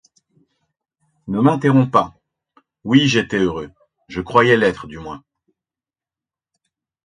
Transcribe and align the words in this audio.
Ne 1.27 1.39
m’interromps 1.41 1.91
pas.— 1.91 2.15
Oui, 2.83 3.07
j’étais 3.07 3.37
heureux, 3.37 3.69
je 4.07 4.19
croyais 4.19 4.57
l’être 4.57 4.87
du 4.87 4.97
moins. 4.97 5.23